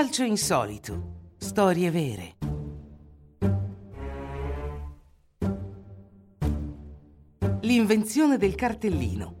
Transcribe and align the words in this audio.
Calcio 0.00 0.22
insolito. 0.22 1.34
Storie 1.36 1.90
vere. 1.90 2.36
L'invenzione 7.60 8.38
del 8.38 8.54
cartellino. 8.54 9.36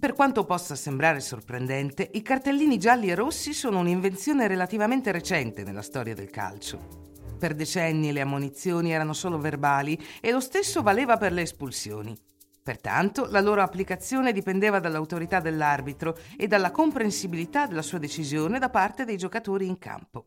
Per 0.00 0.12
quanto 0.14 0.44
possa 0.44 0.74
sembrare 0.74 1.20
sorprendente, 1.20 2.10
i 2.14 2.22
cartellini 2.22 2.76
gialli 2.76 3.08
e 3.08 3.14
rossi 3.14 3.52
sono 3.52 3.78
un'invenzione 3.78 4.48
relativamente 4.48 5.12
recente 5.12 5.62
nella 5.62 5.82
storia 5.82 6.14
del 6.16 6.30
calcio. 6.30 7.14
Per 7.38 7.54
decenni 7.54 8.10
le 8.10 8.20
ammonizioni 8.20 8.90
erano 8.90 9.12
solo 9.12 9.38
verbali 9.38 9.96
e 10.20 10.32
lo 10.32 10.40
stesso 10.40 10.82
valeva 10.82 11.16
per 11.18 11.30
le 11.30 11.42
espulsioni. 11.42 12.18
Pertanto 12.68 13.24
la 13.30 13.40
loro 13.40 13.62
applicazione 13.62 14.30
dipendeva 14.30 14.78
dall'autorità 14.78 15.40
dell'arbitro 15.40 16.18
e 16.36 16.46
dalla 16.46 16.70
comprensibilità 16.70 17.66
della 17.66 17.80
sua 17.80 17.96
decisione 17.96 18.58
da 18.58 18.68
parte 18.68 19.06
dei 19.06 19.16
giocatori 19.16 19.66
in 19.66 19.78
campo. 19.78 20.26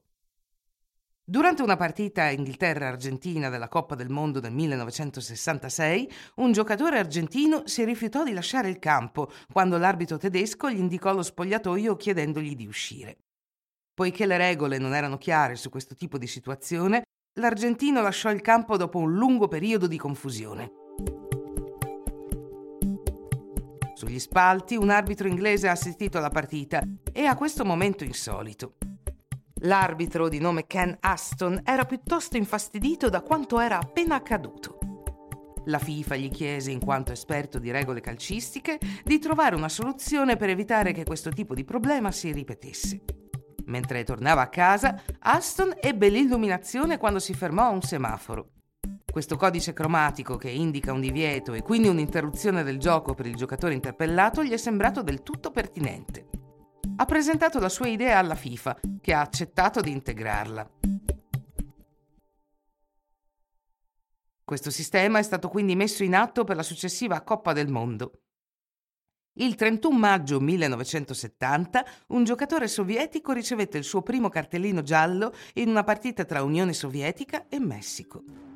Durante 1.24 1.62
una 1.62 1.76
partita 1.76 2.32
Inghilterra-Argentina 2.32 3.50
della 3.50 3.68
Coppa 3.68 3.94
del 3.94 4.10
Mondo 4.10 4.40
del 4.40 4.54
1966, 4.54 6.12
un 6.38 6.52
giocatore 6.52 6.98
argentino 6.98 7.62
si 7.68 7.86
rifiutò 7.86 8.24
di 8.24 8.34
lasciare 8.34 8.70
il 8.70 8.80
campo 8.80 9.32
quando 9.54 9.78
l'arbitro 9.78 10.18
tedesco 10.18 10.72
gli 10.72 10.80
indicò 10.80 11.14
lo 11.14 11.22
spogliatoio 11.22 11.96
chiedendogli 11.96 12.56
di 12.56 12.66
uscire. 12.66 13.18
Poiché 13.94 14.26
le 14.26 14.38
regole 14.38 14.80
non 14.80 14.96
erano 14.96 15.20
chiare 15.20 15.56
su 15.56 15.70
questo 15.70 15.94
tipo 15.94 16.18
di 16.18 16.26
situazione, 16.26 17.04
l'argentino 17.40 18.02
lasciò 18.02 18.32
il 18.32 18.42
campo 18.42 18.78
dopo 18.78 18.98
un 18.98 19.14
lungo 19.14 19.48
periodo 19.48 19.86
di 19.86 20.00
confusione. 20.00 20.81
Sugli 24.02 24.18
spalti 24.18 24.76
un 24.76 24.90
arbitro 24.90 25.28
inglese 25.28 25.68
ha 25.68 25.74
assistito 25.74 26.18
alla 26.18 26.32
partita 26.32 26.82
e 27.14 27.26
a 27.26 27.36
questo 27.36 27.64
momento 27.64 28.04
insolito. 28.04 28.78
L'arbitro 29.60 30.28
di 30.28 30.40
nome 30.40 30.66
Ken 30.66 30.98
Aston 31.00 31.62
era 31.64 31.86
piuttosto 31.86 32.36
infastidito 32.36 33.10
da 33.10 33.22
quanto 33.22 33.60
era 33.60 33.78
appena 33.80 34.16
accaduto. 34.16 34.80
La 35.66 35.78
FIFA 35.78 36.16
gli 36.16 36.32
chiese, 36.32 36.72
in 36.72 36.80
quanto 36.80 37.12
esperto 37.12 37.60
di 37.60 37.70
regole 37.70 38.02
calcistiche, 38.02 38.80
di 39.04 39.20
trovare 39.20 39.56
una 39.56 39.70
soluzione 39.70 40.36
per 40.36 40.50
evitare 40.50 40.94
che 40.94 41.04
questo 41.04 41.30
tipo 41.30 41.54
di 41.54 41.64
problema 41.64 42.12
si 42.12 42.32
ripetesse. 42.32 43.04
Mentre 43.66 44.04
tornava 44.04 44.42
a 44.42 44.50
casa, 44.50 45.00
Aston 45.20 45.76
ebbe 45.80 46.10
l'illuminazione 46.10 46.98
quando 46.98 47.20
si 47.20 47.36
fermò 47.36 47.66
a 47.66 47.70
un 47.70 47.84
semaforo. 47.84 48.61
Questo 49.12 49.36
codice 49.36 49.74
cromatico 49.74 50.38
che 50.38 50.50
indica 50.50 50.94
un 50.94 51.02
divieto 51.02 51.52
e 51.52 51.62
quindi 51.62 51.90
un'interruzione 51.90 52.64
del 52.64 52.80
gioco 52.80 53.14
per 53.14 53.26
il 53.26 53.36
giocatore 53.36 53.74
interpellato 53.74 54.42
gli 54.42 54.52
è 54.52 54.58
sembrato 54.58 55.04
del 55.04 55.22
tutto 55.22 55.52
pertinente. 55.52 56.30
Ha 56.96 57.04
presentato 57.04 57.60
la 57.60 57.68
sua 57.68 57.90
idea 57.90 58.20
alla 58.20 58.36
FIFA, 58.36 58.80
che 59.02 59.12
ha 59.12 59.20
accettato 59.20 59.82
di 59.82 59.92
integrarla. 59.92 60.70
Questo 64.46 64.70
sistema 64.72 65.20
è 65.20 65.24
stato 65.24 65.50
quindi 65.50 65.76
messo 65.76 66.04
in 66.04 66.16
atto 66.16 66.46
per 66.46 66.56
la 66.56 66.64
successiva 66.64 67.20
Coppa 67.20 67.52
del 67.52 67.70
Mondo. 67.70 68.14
Il 69.34 69.56
31 69.56 69.98
maggio 69.98 70.40
1970 70.40 71.86
un 72.08 72.24
giocatore 72.24 72.70
sovietico 72.70 73.34
ricevette 73.34 73.78
il 73.78 73.84
suo 73.84 74.02
primo 74.02 74.30
cartellino 74.30 74.82
giallo 74.82 75.34
in 75.56 75.68
una 75.68 75.84
partita 75.84 76.24
tra 76.24 76.44
Unione 76.44 76.72
Sovietica 76.72 77.48
e 77.50 77.60
Messico. 77.60 78.51